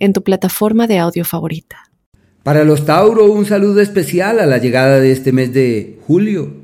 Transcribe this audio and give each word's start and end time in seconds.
en 0.00 0.12
tu 0.12 0.24
plataforma 0.24 0.88
de 0.88 0.98
audio 0.98 1.24
favorita. 1.24 1.90
Para 2.42 2.64
los 2.64 2.86
Tauro, 2.86 3.26
un 3.26 3.44
saludo 3.44 3.80
especial 3.80 4.40
a 4.40 4.46
la 4.46 4.58
llegada 4.58 4.98
de 4.98 5.12
este 5.12 5.30
mes 5.30 5.52
de 5.52 5.98
julio. 6.06 6.54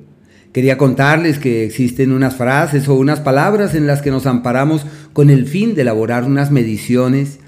Quería 0.53 0.79
contarles 0.79 1.39
que 1.39 1.65
existen 1.65 2.13
unas 2.13 2.35
frases 2.35 2.89
o 2.89 2.95
unas 2.95 3.21
palabras 3.21 3.75
en 3.75 3.87
las 3.87 4.01
que 4.01 4.11
nos 4.11 4.25
amparamos 4.25 4.87
con 5.13 5.29
el 5.29 5.47
fin 5.47 5.75
de 5.75 5.83
elaborar 5.83 6.25
unas 6.25 6.51
mediciones. 6.51 7.39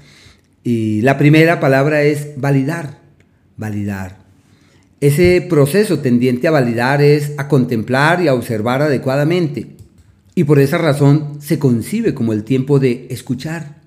Y 0.63 1.01
la 1.01 1.17
primera 1.17 1.59
palabra 1.59 2.03
es 2.03 2.29
validar, 2.37 2.99
validar. 3.57 4.19
Ese 5.01 5.43
proceso 5.49 5.99
tendiente 5.99 6.47
a 6.47 6.51
validar 6.51 7.01
es 7.01 7.31
a 7.37 7.47
contemplar 7.47 8.21
y 8.21 8.27
a 8.27 8.35
observar 8.35 8.83
adecuadamente. 8.83 9.75
Y 10.35 10.43
por 10.43 10.59
esa 10.59 10.77
razón 10.77 11.41
se 11.41 11.57
concibe 11.57 12.13
como 12.13 12.31
el 12.31 12.43
tiempo 12.43 12.79
de 12.79 13.07
escuchar. 13.09 13.77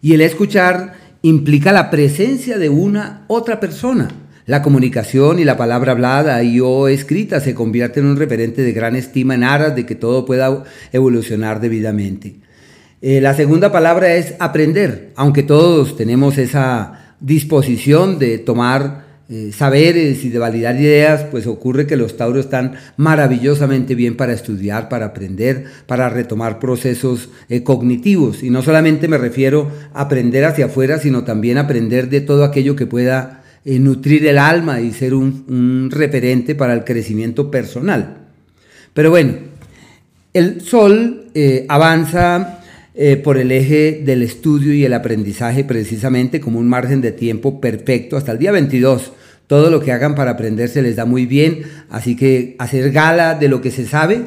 Y 0.00 0.14
el 0.14 0.22
escuchar 0.22 1.03
implica 1.24 1.72
la 1.72 1.88
presencia 1.90 2.58
de 2.58 2.68
una 2.68 3.24
otra 3.28 3.58
persona. 3.58 4.08
La 4.44 4.60
comunicación 4.60 5.38
y 5.38 5.44
la 5.44 5.56
palabra 5.56 5.92
hablada 5.92 6.42
y 6.42 6.60
o 6.60 6.86
escrita 6.86 7.40
se 7.40 7.54
convierten 7.54 8.04
en 8.04 8.10
un 8.10 8.16
referente 8.18 8.60
de 8.60 8.72
gran 8.72 8.94
estima 8.94 9.34
en 9.34 9.42
aras 9.42 9.74
de 9.74 9.86
que 9.86 9.94
todo 9.94 10.26
pueda 10.26 10.64
evolucionar 10.92 11.60
debidamente. 11.60 12.36
Eh, 13.00 13.22
la 13.22 13.32
segunda 13.32 13.72
palabra 13.72 14.14
es 14.16 14.34
aprender, 14.38 15.12
aunque 15.16 15.42
todos 15.42 15.96
tenemos 15.96 16.36
esa 16.36 17.14
disposición 17.20 18.18
de 18.18 18.36
tomar 18.36 19.03
eh, 19.30 19.52
saberes 19.56 20.22
y 20.26 20.28
de 20.28 20.38
validar 20.38 20.78
ideas, 20.78 21.24
pues 21.30 21.46
ocurre 21.46 21.86
que 21.86 21.96
los 21.96 22.18
tauros 22.18 22.44
están 22.44 22.74
maravillosamente 22.98 23.94
bien 23.94 24.18
para 24.18 24.34
estudiar, 24.34 24.90
para 24.90 25.06
aprender, 25.06 25.64
para 25.86 26.10
retomar 26.10 26.58
procesos 26.58 27.30
eh, 27.48 27.62
cognitivos. 27.62 28.42
Y 28.42 28.50
no 28.50 28.60
solamente 28.60 29.08
me 29.08 29.16
refiero 29.16 29.70
a 29.94 30.02
aprender 30.02 30.44
hacia 30.44 30.66
afuera, 30.66 30.98
sino 30.98 31.24
también 31.24 31.56
aprender 31.56 32.10
de 32.10 32.20
todo 32.20 32.44
aquello 32.44 32.76
que 32.76 32.86
pueda 32.86 33.42
eh, 33.64 33.78
nutrir 33.78 34.26
el 34.26 34.36
alma 34.36 34.82
y 34.82 34.92
ser 34.92 35.14
un, 35.14 35.88
referente 35.90 36.54
para 36.54 36.74
el 36.74 36.84
crecimiento 36.84 37.50
personal. 37.50 38.18
Pero 38.92 39.08
bueno, 39.08 39.32
el 40.34 40.60
sol 40.60 41.30
avanza 41.68 42.63
por 43.24 43.38
el 43.38 43.50
eje 43.50 44.02
del 44.04 44.22
estudio 44.22 44.72
y 44.72 44.84
el 44.84 44.92
aprendizaje 44.92 45.64
precisamente 45.64 46.38
como 46.38 46.60
un 46.60 46.68
margen 46.68 47.00
de 47.00 47.10
tiempo 47.10 47.60
perfecto 47.60 48.16
hasta 48.16 48.30
el 48.30 48.38
día 48.38 48.52
22 48.52 49.12
todo 49.46 49.70
lo 49.70 49.80
que 49.80 49.92
hagan 49.92 50.14
para 50.14 50.32
aprender 50.32 50.68
se 50.68 50.82
les 50.82 50.96
da 50.96 51.04
muy 51.04 51.26
bien, 51.26 51.62
así 51.90 52.16
que 52.16 52.56
hacer 52.58 52.90
gala 52.92 53.34
de 53.34 53.48
lo 53.48 53.60
que 53.60 53.70
se 53.70 53.86
sabe, 53.86 54.22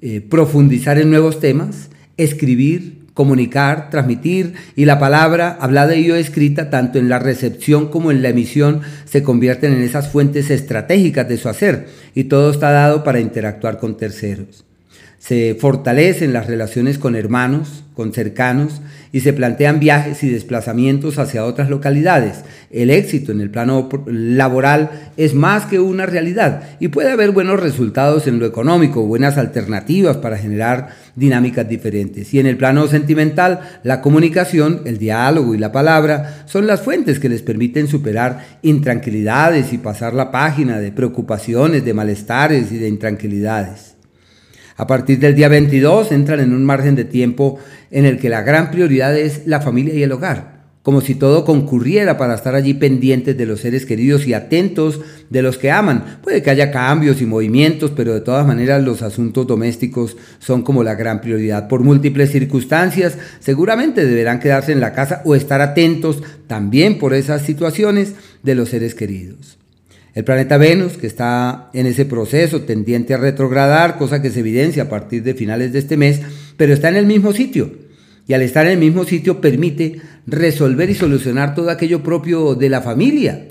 eh, 0.00 0.20
profundizar 0.20 0.98
en 0.98 1.10
nuevos 1.10 1.40
temas, 1.40 1.90
escribir, 2.16 3.04
comunicar, 3.12 3.90
transmitir 3.90 4.54
y 4.74 4.86
la 4.86 4.98
palabra 4.98 5.56
hablada 5.60 5.94
y 5.94 6.10
o 6.10 6.16
escrita, 6.16 6.70
tanto 6.70 6.98
en 6.98 7.08
la 7.08 7.18
recepción 7.18 7.88
como 7.88 8.10
en 8.10 8.22
la 8.22 8.30
emisión, 8.30 8.80
se 9.04 9.22
convierten 9.22 9.72
en 9.72 9.82
esas 9.82 10.08
fuentes 10.08 10.50
estratégicas 10.50 11.28
de 11.28 11.36
su 11.36 11.48
hacer 11.48 11.86
y 12.14 12.24
todo 12.24 12.50
está 12.50 12.70
dado 12.70 13.04
para 13.04 13.20
interactuar 13.20 13.78
con 13.78 13.96
terceros 13.96 14.64
se 15.26 15.56
fortalecen 15.58 16.34
las 16.34 16.48
relaciones 16.48 16.98
con 16.98 17.16
hermanos, 17.16 17.84
con 17.94 18.12
cercanos 18.12 18.82
y 19.10 19.20
se 19.20 19.32
plantean 19.32 19.80
viajes 19.80 20.22
y 20.22 20.28
desplazamientos 20.28 21.18
hacia 21.18 21.46
otras 21.46 21.70
localidades. 21.70 22.42
El 22.70 22.90
éxito 22.90 23.32
en 23.32 23.40
el 23.40 23.48
plano 23.48 23.88
laboral 24.06 24.90
es 25.16 25.32
más 25.32 25.64
que 25.64 25.80
una 25.80 26.04
realidad 26.04 26.64
y 26.78 26.88
puede 26.88 27.10
haber 27.10 27.30
buenos 27.30 27.58
resultados 27.58 28.26
en 28.26 28.38
lo 28.38 28.44
económico, 28.44 29.06
buenas 29.06 29.38
alternativas 29.38 30.18
para 30.18 30.36
generar 30.36 30.90
dinámicas 31.16 31.66
diferentes. 31.66 32.34
Y 32.34 32.40
en 32.40 32.46
el 32.46 32.58
plano 32.58 32.86
sentimental, 32.86 33.60
la 33.82 34.02
comunicación, 34.02 34.82
el 34.84 34.98
diálogo 34.98 35.54
y 35.54 35.58
la 35.58 35.72
palabra 35.72 36.44
son 36.44 36.66
las 36.66 36.82
fuentes 36.82 37.18
que 37.18 37.30
les 37.30 37.40
permiten 37.40 37.88
superar 37.88 38.58
intranquilidades 38.60 39.72
y 39.72 39.78
pasar 39.78 40.12
la 40.12 40.30
página 40.30 40.80
de 40.80 40.92
preocupaciones, 40.92 41.82
de 41.82 41.94
malestares 41.94 42.70
y 42.72 42.76
de 42.76 42.88
intranquilidades. 42.88 43.93
A 44.76 44.88
partir 44.88 45.20
del 45.20 45.36
día 45.36 45.48
22 45.48 46.10
entran 46.10 46.40
en 46.40 46.52
un 46.52 46.64
margen 46.64 46.96
de 46.96 47.04
tiempo 47.04 47.58
en 47.92 48.06
el 48.06 48.18
que 48.18 48.28
la 48.28 48.42
gran 48.42 48.72
prioridad 48.72 49.16
es 49.16 49.46
la 49.46 49.60
familia 49.60 49.94
y 49.94 50.02
el 50.02 50.10
hogar, 50.10 50.64
como 50.82 51.00
si 51.00 51.14
todo 51.14 51.44
concurriera 51.44 52.18
para 52.18 52.34
estar 52.34 52.56
allí 52.56 52.74
pendientes 52.74 53.36
de 53.36 53.46
los 53.46 53.60
seres 53.60 53.86
queridos 53.86 54.26
y 54.26 54.34
atentos 54.34 55.00
de 55.30 55.42
los 55.42 55.58
que 55.58 55.70
aman. 55.70 56.18
Puede 56.24 56.42
que 56.42 56.50
haya 56.50 56.72
cambios 56.72 57.22
y 57.22 57.26
movimientos, 57.26 57.92
pero 57.94 58.14
de 58.14 58.20
todas 58.20 58.44
maneras 58.44 58.82
los 58.82 59.02
asuntos 59.02 59.46
domésticos 59.46 60.16
son 60.40 60.62
como 60.62 60.82
la 60.82 60.96
gran 60.96 61.20
prioridad. 61.20 61.68
Por 61.68 61.84
múltiples 61.84 62.32
circunstancias, 62.32 63.16
seguramente 63.38 64.04
deberán 64.04 64.40
quedarse 64.40 64.72
en 64.72 64.80
la 64.80 64.92
casa 64.92 65.22
o 65.24 65.36
estar 65.36 65.60
atentos 65.60 66.20
también 66.48 66.98
por 66.98 67.14
esas 67.14 67.42
situaciones 67.42 68.14
de 68.42 68.56
los 68.56 68.70
seres 68.70 68.96
queridos. 68.96 69.56
El 70.14 70.22
planeta 70.22 70.58
Venus, 70.58 70.96
que 70.96 71.08
está 71.08 71.70
en 71.74 71.86
ese 71.86 72.04
proceso 72.04 72.62
tendiente 72.62 73.14
a 73.14 73.18
retrogradar, 73.18 73.98
cosa 73.98 74.22
que 74.22 74.30
se 74.30 74.40
evidencia 74.40 74.84
a 74.84 74.88
partir 74.88 75.24
de 75.24 75.34
finales 75.34 75.72
de 75.72 75.80
este 75.80 75.96
mes, 75.96 76.20
pero 76.56 76.72
está 76.72 76.88
en 76.88 76.96
el 76.96 77.06
mismo 77.06 77.32
sitio. 77.32 77.72
Y 78.28 78.32
al 78.32 78.42
estar 78.42 78.64
en 78.64 78.72
el 78.72 78.78
mismo 78.78 79.04
sitio 79.04 79.40
permite 79.40 80.00
resolver 80.26 80.88
y 80.88 80.94
solucionar 80.94 81.54
todo 81.54 81.68
aquello 81.68 82.02
propio 82.02 82.54
de 82.54 82.68
la 82.70 82.80
familia 82.80 83.48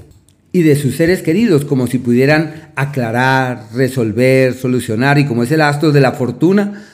y 0.54 0.62
de 0.62 0.76
sus 0.76 0.96
seres 0.96 1.22
queridos, 1.22 1.66
como 1.66 1.88
si 1.88 1.98
pudieran 1.98 2.72
aclarar, 2.76 3.68
resolver, 3.74 4.54
solucionar, 4.54 5.20
y 5.20 5.26
como 5.26 5.44
es 5.44 5.52
el 5.52 5.62
astro 5.62 5.92
de 5.92 6.00
la 6.00 6.14
fortuna, 6.14 6.86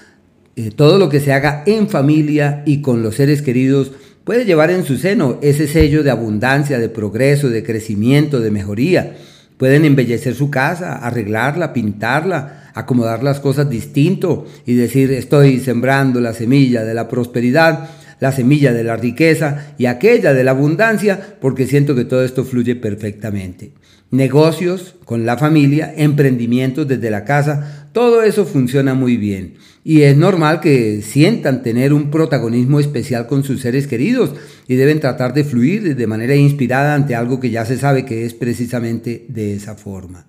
eh, 0.56 0.72
todo 0.76 0.98
lo 0.98 1.10
que 1.10 1.20
se 1.20 1.32
haga 1.32 1.64
en 1.68 1.90
familia 1.90 2.64
y 2.66 2.82
con 2.82 3.04
los 3.04 3.16
seres 3.16 3.44
queridos 3.44 3.92
puede 4.24 4.46
llevar 4.46 4.72
en 4.72 4.84
su 4.84 4.98
seno 4.98 5.38
ese 5.42 5.68
sello 5.68 6.04
de 6.04 6.10
abundancia, 6.10 6.80
de 6.80 6.90
progreso, 6.90 7.50
de 7.50 7.64
crecimiento, 7.64 8.40
de 8.40 8.52
mejoría. 8.52 9.16
Pueden 9.60 9.84
embellecer 9.84 10.36
su 10.36 10.50
casa, 10.50 10.96
arreglarla, 10.96 11.74
pintarla, 11.74 12.72
acomodar 12.74 13.24
las 13.24 13.42
cosas 13.42 13.70
distinto 13.70 14.46
y 14.66 14.76
decir 14.76 15.12
estoy 15.12 15.60
sembrando 15.60 16.22
la 16.22 16.32
semilla 16.32 16.86
de 16.86 16.94
la 16.94 17.10
prosperidad, 17.10 17.90
la 18.22 18.32
semilla 18.32 18.72
de 18.72 18.86
la 18.86 18.96
riqueza 18.96 19.74
y 19.78 19.88
aquella 19.88 20.34
de 20.34 20.46
la 20.46 20.52
abundancia 20.52 21.36
porque 21.42 21.68
siento 21.68 21.94
que 21.94 22.06
todo 22.06 22.24
esto 22.24 22.46
fluye 22.46 22.78
perfectamente 22.78 23.74
negocios 24.12 24.96
con 25.06 25.26
la 25.26 25.38
familia, 25.38 25.94
emprendimientos 25.96 26.88
desde 26.88 27.12
la 27.12 27.26
casa, 27.26 27.89
todo 27.92 28.24
eso 28.24 28.46
funciona 28.46 28.94
muy 28.94 29.18
bien. 29.18 29.56
Y 29.84 30.02
es 30.02 30.16
normal 30.16 30.60
que 30.60 31.02
sientan 31.02 31.64
tener 31.64 31.94
un 31.94 32.12
protagonismo 32.12 32.80
especial 32.80 33.28
con 33.28 33.44
sus 33.44 33.62
seres 33.62 33.88
queridos 33.88 34.36
y 34.68 34.76
deben 34.76 35.00
tratar 35.00 35.34
de 35.34 35.44
fluir 35.44 35.96
de 35.96 36.08
manera 36.08 36.36
inspirada 36.36 36.94
ante 36.94 37.16
algo 37.16 37.40
que 37.40 37.50
ya 37.50 37.66
se 37.66 37.78
sabe 37.78 38.06
que 38.06 38.26
es 38.26 38.34
precisamente 38.34 39.26
de 39.30 39.56
esa 39.56 39.76
forma. 39.76 40.28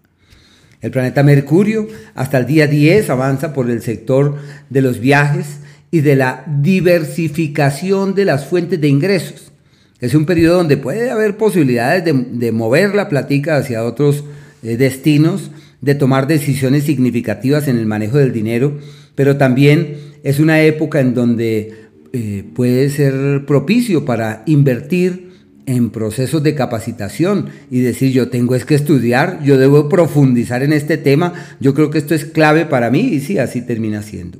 El 0.80 0.90
planeta 0.90 1.22
Mercurio 1.22 1.88
hasta 2.14 2.38
el 2.38 2.46
día 2.46 2.66
10 2.66 3.10
avanza 3.10 3.52
por 3.52 3.68
el 3.68 3.82
sector 3.82 4.36
de 4.70 4.80
los 4.80 4.98
viajes 4.98 5.58
y 5.90 6.00
de 6.00 6.16
la 6.16 6.44
diversificación 6.46 8.14
de 8.14 8.24
las 8.24 8.46
fuentes 8.46 8.80
de 8.80 8.88
ingresos. 8.88 9.52
Es 10.00 10.14
un 10.14 10.24
periodo 10.24 10.56
donde 10.56 10.78
puede 10.78 11.10
haber 11.10 11.36
posibilidades 11.36 12.04
de, 12.04 12.52
mover 12.52 12.94
la 12.94 13.10
platica 13.10 13.56
hacia 13.56 13.84
otros 13.84 14.24
eh, 14.62 14.78
destinos, 14.78 15.50
de 15.80 15.94
tomar 15.94 16.26
decisiones 16.26 16.84
significativas 16.84 17.68
en 17.68 17.78
el 17.78 17.86
manejo 17.86 18.18
del 18.18 18.32
dinero, 18.32 18.78
pero 19.14 19.36
también 19.36 19.96
es 20.22 20.38
una 20.40 20.62
época 20.62 21.00
en 21.00 21.14
donde 21.14 21.74
eh, 22.12 22.44
puede 22.54 22.90
ser 22.90 23.44
propicio 23.46 24.04
para 24.04 24.42
invertir 24.46 25.30
en 25.66 25.90
procesos 25.90 26.42
de 26.42 26.54
capacitación 26.54 27.50
y 27.70 27.80
decir 27.80 28.12
yo 28.12 28.28
tengo 28.28 28.54
es 28.54 28.64
que 28.64 28.74
estudiar, 28.74 29.40
yo 29.44 29.56
debo 29.56 29.88
profundizar 29.88 30.62
en 30.62 30.72
este 30.72 30.96
tema, 30.96 31.34
yo 31.60 31.74
creo 31.74 31.90
que 31.90 31.98
esto 31.98 32.14
es 32.14 32.24
clave 32.24 32.66
para 32.66 32.90
mí 32.90 33.00
y 33.00 33.20
sí, 33.20 33.38
así 33.38 33.62
termina 33.62 34.02
siendo. 34.02 34.38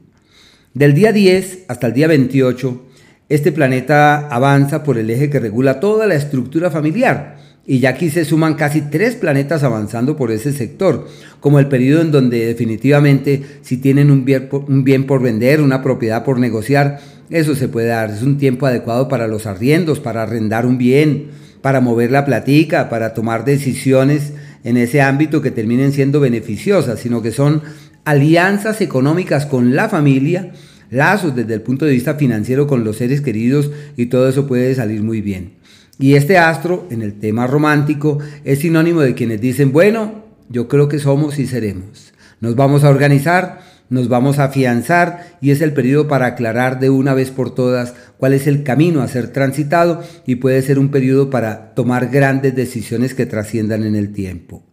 Del 0.75 0.95
día 0.95 1.13
10 1.13 1.67
hasta 1.69 1.87
el 1.87 1.93
día 1.93 2.09
28 2.09 2.87
este 3.31 3.53
planeta 3.53 4.27
avanza 4.27 4.83
por 4.83 4.99
el 4.99 5.09
eje 5.09 5.31
que 5.31 5.39
regula 5.39 5.79
toda 5.79 6.09
la 6.09 6.17
estructura 6.17 6.69
familiar. 6.69 7.37
Y 7.67 7.79
ya 7.79 7.91
aquí 7.91 8.11
se 8.11 8.25
suman 8.25 8.55
casi 8.55 8.81
tres 8.81 9.15
planetas 9.15 9.63
avanzando 9.63 10.17
por 10.17 10.31
ese 10.33 10.53
sector, 10.53 11.07
como 11.41 11.59
el 11.59 11.69
periodo 11.69 12.03
en 12.03 12.11
donde 12.11 12.47
definitivamente 12.47 13.43
si 13.63 13.77
tienen 13.77 14.11
un 14.11 14.25
bien, 14.25 14.49
por, 14.49 14.65
un 14.65 14.83
bien 14.83 15.07
por 15.07 15.23
vender, 15.23 15.61
una 15.61 15.83
propiedad 15.83 16.25
por 16.25 16.39
negociar, 16.39 17.01
eso 17.31 17.55
se 17.55 17.69
puede 17.69 17.89
dar. 17.89 18.11
Es 18.11 18.23
un 18.23 18.39
tiempo 18.39 18.67
adecuado 18.67 19.09
para 19.09 19.29
los 19.29 19.47
arriendos, 19.47 20.01
para 20.01 20.23
arrendar 20.23 20.67
un 20.67 20.79
bien, 20.79 21.29
para 21.63 21.81
mover 21.81 22.11
la 22.11 22.25
platica, 22.25 22.89
para 22.89 23.15
tomar 23.15 23.45
decisiones 23.45 24.33
en 24.65 24.77
ese 24.77 25.01
ámbito 25.01 25.41
que 25.41 25.51
terminen 25.51 25.93
siendo 25.93 26.21
beneficiosas, 26.21 26.99
sino 27.01 27.23
que 27.23 27.31
son 27.31 27.63
alianzas 28.05 28.81
económicas 28.81 29.47
con 29.47 29.77
la 29.77 29.89
familia, 29.89 30.53
lazos 30.91 31.37
desde 31.37 31.55
el 31.55 31.63
punto 31.63 31.85
de 31.85 31.93
vista 31.93 32.15
financiero 32.15 32.67
con 32.67 32.85
los 32.85 32.97
seres 32.97 33.21
queridos 33.21 33.71
y 33.97 34.07
todo 34.07 34.29
eso 34.29 34.47
puede 34.47 34.75
salir 34.75 35.03
muy 35.03 35.21
bien. 35.21 35.60
Y 36.01 36.15
este 36.15 36.39
astro, 36.39 36.87
en 36.91 37.03
el 37.03 37.19
tema 37.19 37.47
romántico, 37.47 38.19
es 38.45 38.61
sinónimo 38.61 39.03
de 39.03 39.15
quienes 39.15 39.39
dicen, 39.39 39.71
bueno, 39.71 40.25
yo 40.49 40.67
creo 40.67 40.89
que 40.89 40.99
somos 40.99 41.39
y 41.39 41.47
seremos. 41.47 42.15
Nos 42.41 42.57
vamos 42.57 42.85
a 42.85 42.89
organizar, 42.89 43.61
nos 43.91 44.09
vamos 44.09 44.39
a 44.39 44.45
afianzar 44.45 45.37
y 45.43 45.51
es 45.51 45.61
el 45.61 45.75
periodo 45.75 46.09
para 46.09 46.25
aclarar 46.25 46.81
de 46.81 46.89
una 46.89 47.13
vez 47.13 47.31
por 47.31 47.55
todas 47.55 47.93
cuál 48.17 48.33
es 48.33 48.47
el 48.47 48.63
camino 48.63 49.03
a 49.03 49.09
ser 49.09 49.29
transitado 49.29 50.03
y 50.25 50.37
puede 50.37 50.63
ser 50.63 50.79
un 50.79 50.91
periodo 50.91 51.29
para 51.29 51.75
tomar 51.75 52.09
grandes 52.09 52.57
decisiones 52.57 53.13
que 53.13 53.27
trasciendan 53.27 53.85
en 53.85 53.95
el 53.95 54.11
tiempo. 54.15 54.65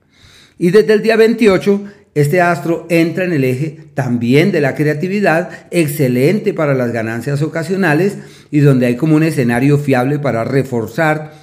Y 0.58 0.72
desde 0.72 0.94
el 0.94 1.02
día 1.02 1.18
28 1.18 1.84
este 2.18 2.42
astro 2.42 2.88
entra 2.90 3.26
en 3.26 3.34
el 3.34 3.44
eje 3.44 3.78
también 3.94 4.52
de 4.52 4.60
la 4.60 4.74
creatividad, 4.74 5.52
excelente 5.70 6.52
para 6.52 6.74
las 6.74 6.92
ganancias 6.92 7.44
ocasionales 7.44 8.18
y 8.50 8.60
donde 8.62 8.88
hay 8.88 8.96
como 8.96 9.16
un 9.16 9.22
escenario 9.22 9.78
fiable 9.78 10.18
para 10.18 10.44
reforzar 10.44 11.34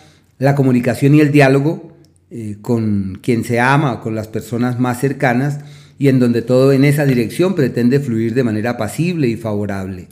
la 0.41 0.57
comunicación 0.57 1.15
y 1.15 1.21
el 1.21 1.31
diálogo 1.31 1.97
eh, 2.29 2.57
con 2.61 3.21
quien 3.23 3.45
se 3.45 3.61
ama, 3.61 4.01
con 4.01 4.17
las 4.17 4.27
personas 4.27 4.81
más 4.81 4.99
cercanas 4.99 5.61
y 5.97 6.09
en 6.09 6.19
donde 6.19 6.43
todo 6.43 6.73
en 6.73 6.83
esa 6.83 7.07
dirección 7.07 7.55
pretende 7.55 8.01
fluir 8.01 8.35
de 8.35 8.43
manera 8.43 8.77
pasible 8.77 9.29
y 9.29 9.37
favorable. 9.37 10.09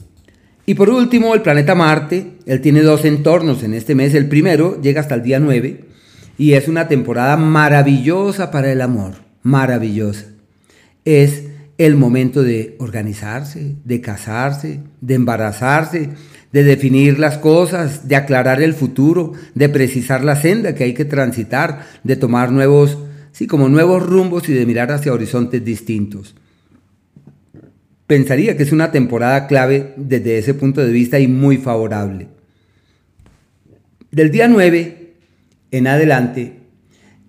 Y 0.65 0.75
por 0.75 0.89
último, 0.89 1.33
el 1.33 1.41
planeta 1.41 1.75
Marte, 1.75 2.37
él 2.45 2.61
tiene 2.61 2.83
dos 2.83 3.03
entornos 3.03 3.63
en 3.63 3.73
este 3.73 3.95
mes. 3.95 4.13
El 4.13 4.29
primero 4.29 4.81
llega 4.81 5.01
hasta 5.01 5.15
el 5.15 5.23
día 5.23 5.41
9 5.41 5.83
y 6.37 6.53
es 6.53 6.69
una 6.69 6.87
temporada 6.87 7.35
maravillosa 7.35 8.49
para 8.49 8.71
el 8.71 8.79
amor, 8.79 9.15
maravillosa 9.41 10.32
es 11.05 11.43
el 11.77 11.95
momento 11.95 12.43
de 12.43 12.75
organizarse, 12.79 13.75
de 13.83 14.01
casarse, 14.01 14.79
de 15.01 15.13
embarazarse, 15.15 16.09
de 16.51 16.63
definir 16.63 17.17
las 17.17 17.39
cosas, 17.39 18.07
de 18.07 18.15
aclarar 18.15 18.61
el 18.61 18.73
futuro, 18.73 19.33
de 19.55 19.69
precisar 19.69 20.23
la 20.23 20.35
senda 20.35 20.75
que 20.75 20.83
hay 20.83 20.93
que 20.93 21.05
transitar, 21.05 21.85
de 22.03 22.15
tomar 22.15 22.51
nuevos, 22.51 22.99
sí, 23.31 23.47
como 23.47 23.69
nuevos 23.69 24.05
rumbos 24.05 24.47
y 24.49 24.53
de 24.53 24.65
mirar 24.65 24.91
hacia 24.91 25.13
horizontes 25.13 25.65
distintos. 25.65 26.35
Pensaría 28.05 28.55
que 28.55 28.63
es 28.63 28.71
una 28.71 28.91
temporada 28.91 29.47
clave 29.47 29.93
desde 29.97 30.37
ese 30.37 30.53
punto 30.53 30.81
de 30.81 30.91
vista 30.91 31.19
y 31.19 31.27
muy 31.27 31.57
favorable. 31.57 32.27
Del 34.11 34.29
día 34.29 34.47
9 34.47 35.13
en 35.71 35.87
adelante 35.87 36.53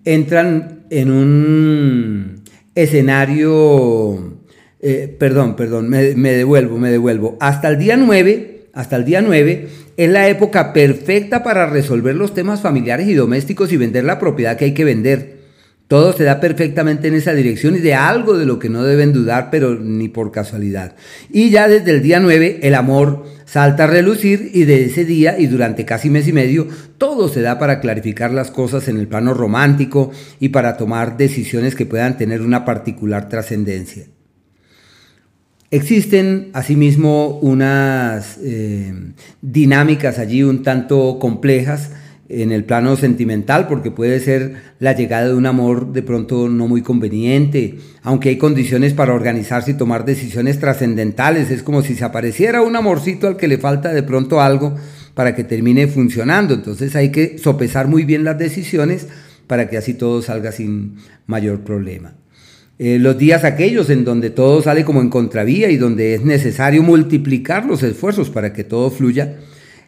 entran 0.03 0.85
en 0.91 1.09
un 1.09 2.44
escenario, 2.75 4.37
eh, 4.81 5.15
perdón, 5.17 5.55
perdón, 5.55 5.89
me, 5.89 6.13
me, 6.15 6.31
devuelvo, 6.33 6.77
me 6.77 6.91
devuelvo. 6.91 7.37
Hasta 7.39 7.69
el 7.69 7.79
día 7.79 7.97
9, 7.97 8.67
hasta 8.73 8.97
el 8.97 9.05
día 9.05 9.21
9 9.21 9.67
es 9.97 10.09
la 10.09 10.27
época 10.27 10.73
perfecta 10.73 11.41
para 11.41 11.67
resolver 11.67 12.15
los 12.15 12.33
temas 12.33 12.61
familiares 12.61 13.07
y 13.07 13.13
domésticos 13.13 13.71
y 13.71 13.77
vender 13.77 14.03
la 14.03 14.19
propiedad 14.19 14.57
que 14.57 14.65
hay 14.65 14.73
que 14.73 14.83
vender. 14.83 15.34
Todo 15.87 16.13
se 16.13 16.23
da 16.23 16.39
perfectamente 16.39 17.07
en 17.07 17.13
esa 17.13 17.33
dirección 17.33 17.75
y 17.75 17.79
de 17.79 17.93
algo 17.93 18.37
de 18.37 18.47
lo 18.47 18.57
que 18.57 18.69
no 18.69 18.83
deben 18.83 19.13
dudar, 19.13 19.49
pero 19.51 19.75
ni 19.75 20.09
por 20.09 20.31
casualidad. 20.31 20.95
Y 21.29 21.51
ya 21.51 21.67
desde 21.67 21.91
el 21.91 22.01
día 22.01 22.19
9 22.19 22.61
el 22.63 22.73
amor 22.73 23.25
salta 23.45 23.83
a 23.83 23.87
relucir 23.87 24.49
y 24.51 24.63
de 24.63 24.85
ese 24.85 25.05
día 25.05 25.37
y 25.37 25.45
durante 25.45 25.85
casi 25.85 26.09
mes 26.09 26.27
y 26.27 26.33
medio 26.33 26.67
todo 26.97 27.29
se 27.29 27.41
da 27.41 27.59
para 27.59 27.79
clarificar 27.81 28.31
las 28.31 28.49
cosas 28.49 28.87
en 28.87 28.97
el 28.97 29.07
plano 29.07 29.35
romántico 29.35 30.09
y 30.39 30.49
para 30.49 30.75
tomar 30.75 31.17
decisiones 31.17 31.75
que 31.75 31.85
puedan 31.85 32.17
tener 32.17 32.41
una 32.41 32.65
particular 32.65 33.29
trascendencia. 33.29 34.05
Existen 35.69 36.49
asimismo 36.53 37.39
unas 37.39 38.39
eh, 38.41 38.91
dinámicas 39.41 40.17
allí 40.17 40.41
un 40.41 40.63
tanto 40.63 41.19
complejas 41.19 41.91
en 42.27 42.51
el 42.51 42.63
plano 42.63 42.95
sentimental, 42.95 43.67
porque 43.67 43.91
puede 43.91 44.19
ser 44.19 44.55
la 44.79 44.93
llegada 44.93 45.27
de 45.27 45.35
un 45.35 45.45
amor 45.45 45.93
de 45.93 46.01
pronto 46.01 46.49
no 46.49 46.67
muy 46.67 46.81
conveniente, 46.81 47.77
aunque 48.01 48.29
hay 48.29 48.37
condiciones 48.37 48.93
para 48.93 49.13
organizarse 49.13 49.71
y 49.71 49.75
tomar 49.75 50.05
decisiones 50.05 50.59
trascendentales, 50.59 51.51
es 51.51 51.61
como 51.61 51.83
si 51.83 51.93
se 51.95 52.03
apareciera 52.03 52.61
un 52.61 52.75
amorcito 52.75 53.27
al 53.27 53.37
que 53.37 53.47
le 53.47 53.57
falta 53.57 53.93
de 53.93 54.03
pronto 54.03 54.41
algo 54.41 54.75
para 55.13 55.35
que 55.35 55.43
termine 55.43 55.87
funcionando, 55.87 56.55
entonces 56.55 56.95
hay 56.95 57.11
que 57.11 57.37
sopesar 57.37 57.87
muy 57.87 58.05
bien 58.05 58.23
las 58.23 58.37
decisiones 58.37 59.07
para 59.47 59.69
que 59.69 59.77
así 59.77 59.93
todo 59.93 60.21
salga 60.21 60.51
sin 60.51 60.95
mayor 61.27 61.61
problema. 61.61 62.15
Eh, 62.77 62.99
los 62.99 63.17
días 63.17 63.45
aquellos 63.45 63.89
en 63.89 64.03
donde 64.03 64.31
todo 64.31 64.61
sale 64.61 64.83
como 64.83 64.99
en 64.99 65.09
contravía 65.09 65.69
y 65.69 65.77
donde 65.77 66.15
es 66.15 66.25
necesario 66.25 66.83
multiplicar 66.83 67.65
los 67.65 67.83
esfuerzos 67.83 68.29
para 68.29 68.51
que 68.51 68.65
todo 68.65 68.91
fluya, 68.91 69.35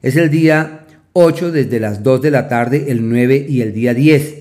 es 0.01 0.15
el 0.15 0.29
día 0.29 0.86
8 1.19 1.51
desde 1.51 1.79
las 1.79 2.03
2 2.03 2.21
de 2.21 2.29
la 2.29 2.47
tarde, 2.47 2.85
el 2.89 3.09
9 3.09 3.47
y 3.49 3.61
el 3.61 3.73
día 3.73 3.95
10. 3.95 4.35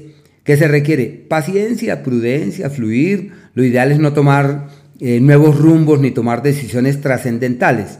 ¿Qué 0.44 0.58
se 0.58 0.68
requiere? 0.68 1.06
Paciencia, 1.06 2.02
prudencia, 2.02 2.68
fluir. 2.68 3.32
Lo 3.54 3.64
ideal 3.64 3.92
es 3.92 3.98
no 3.98 4.12
tomar 4.12 4.68
eh, 5.00 5.18
nuevos 5.20 5.58
rumbos 5.58 6.00
ni 6.00 6.10
tomar 6.10 6.42
decisiones 6.42 7.00
trascendentales. 7.00 7.98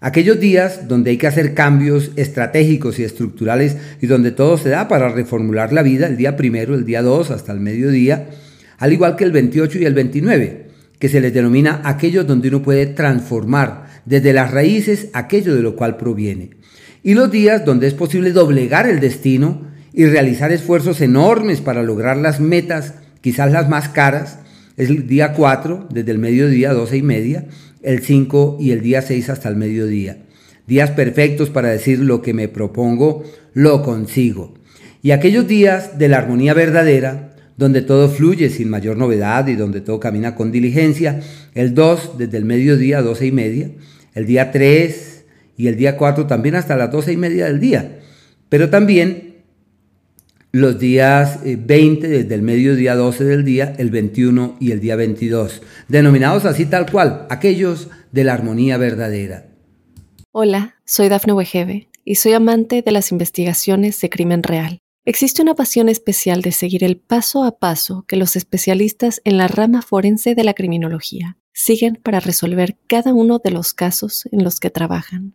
Aquellos 0.00 0.40
días 0.40 0.88
donde 0.88 1.12
hay 1.12 1.18
que 1.18 1.28
hacer 1.28 1.54
cambios 1.54 2.10
estratégicos 2.16 2.98
y 2.98 3.04
estructurales 3.04 3.76
y 4.00 4.08
donde 4.08 4.32
todo 4.32 4.58
se 4.58 4.70
da 4.70 4.88
para 4.88 5.08
reformular 5.08 5.72
la 5.72 5.84
vida, 5.84 6.08
el 6.08 6.16
día 6.16 6.36
primero, 6.36 6.74
el 6.74 6.84
día 6.84 7.02
2 7.02 7.30
hasta 7.30 7.52
el 7.52 7.60
mediodía, 7.60 8.26
al 8.78 8.92
igual 8.92 9.14
que 9.14 9.22
el 9.22 9.30
28 9.30 9.78
y 9.78 9.84
el 9.84 9.94
29, 9.94 10.66
que 10.98 11.08
se 11.08 11.20
les 11.20 11.32
denomina 11.32 11.80
aquellos 11.84 12.26
donde 12.26 12.48
uno 12.48 12.60
puede 12.60 12.86
transformar 12.86 13.86
desde 14.04 14.32
las 14.32 14.50
raíces 14.50 15.10
aquello 15.12 15.54
de 15.54 15.62
lo 15.62 15.76
cual 15.76 15.96
proviene 15.96 16.56
y 17.06 17.14
los 17.14 17.30
días 17.30 17.64
donde 17.64 17.86
es 17.86 17.94
posible 17.94 18.32
doblegar 18.32 18.88
el 18.88 18.98
destino 18.98 19.62
y 19.92 20.06
realizar 20.06 20.50
esfuerzos 20.50 21.00
enormes 21.00 21.60
para 21.60 21.84
lograr 21.84 22.16
las 22.16 22.40
metas, 22.40 22.94
quizás 23.20 23.52
las 23.52 23.68
más 23.68 23.88
caras, 23.88 24.40
es 24.76 24.90
el 24.90 25.06
día 25.06 25.32
4, 25.32 25.86
desde 25.88 26.10
el 26.10 26.18
mediodía 26.18 26.72
12 26.72 26.96
y 26.96 27.02
media, 27.02 27.46
el 27.84 28.02
5 28.02 28.56
y 28.58 28.72
el 28.72 28.80
día 28.80 29.02
6 29.02 29.30
hasta 29.30 29.48
el 29.48 29.54
mediodía. 29.54 30.18
Días 30.66 30.90
perfectos 30.90 31.48
para 31.48 31.68
decir 31.68 32.00
lo 32.00 32.22
que 32.22 32.34
me 32.34 32.48
propongo, 32.48 33.22
lo 33.54 33.84
consigo. 33.84 34.54
Y 35.00 35.12
aquellos 35.12 35.46
días 35.46 36.00
de 36.00 36.08
la 36.08 36.18
armonía 36.18 36.54
verdadera, 36.54 37.36
donde 37.56 37.82
todo 37.82 38.08
fluye 38.08 38.50
sin 38.50 38.68
mayor 38.68 38.96
novedad 38.96 39.46
y 39.46 39.54
donde 39.54 39.80
todo 39.80 40.00
camina 40.00 40.34
con 40.34 40.50
diligencia, 40.50 41.20
el 41.54 41.72
2 41.72 42.18
desde 42.18 42.36
el 42.36 42.46
mediodía 42.46 43.00
12 43.00 43.26
y 43.26 43.30
media, 43.30 43.70
el 44.12 44.26
día 44.26 44.50
3 44.50 45.15
y 45.56 45.68
el 45.68 45.76
día 45.76 45.96
4 45.96 46.26
también 46.26 46.54
hasta 46.54 46.76
las 46.76 46.90
12 46.90 47.12
y 47.12 47.16
media 47.16 47.46
del 47.46 47.60
día. 47.60 48.00
Pero 48.48 48.70
también 48.70 49.36
los 50.52 50.78
días 50.78 51.40
20 51.44 52.06
eh, 52.06 52.10
desde 52.10 52.34
el 52.34 52.42
mediodía 52.42 52.94
12 52.94 53.24
del 53.24 53.44
día, 53.44 53.74
el 53.78 53.90
21 53.90 54.56
y 54.60 54.70
el 54.70 54.80
día 54.80 54.96
22, 54.96 55.62
denominados 55.88 56.44
así 56.44 56.66
tal 56.66 56.90
cual, 56.90 57.26
aquellos 57.28 57.88
de 58.12 58.24
la 58.24 58.34
armonía 58.34 58.78
verdadera. 58.78 59.46
Hola, 60.32 60.76
soy 60.84 61.08
Dafne 61.08 61.32
Wegebe 61.32 61.88
y 62.04 62.16
soy 62.16 62.32
amante 62.32 62.82
de 62.82 62.92
las 62.92 63.12
investigaciones 63.12 64.00
de 64.00 64.10
crimen 64.10 64.42
real. 64.42 64.78
Existe 65.04 65.40
una 65.40 65.54
pasión 65.54 65.88
especial 65.88 66.42
de 66.42 66.52
seguir 66.52 66.82
el 66.82 66.96
paso 66.96 67.44
a 67.44 67.58
paso 67.58 68.04
que 68.08 68.16
los 68.16 68.34
especialistas 68.34 69.20
en 69.24 69.36
la 69.36 69.48
rama 69.48 69.82
forense 69.82 70.34
de 70.34 70.42
la 70.42 70.54
criminología 70.54 71.38
siguen 71.52 72.00
para 72.02 72.18
resolver 72.18 72.76
cada 72.86 73.14
uno 73.14 73.38
de 73.38 73.50
los 73.50 73.72
casos 73.72 74.28
en 74.32 74.42
los 74.42 74.58
que 74.58 74.70
trabajan. 74.70 75.34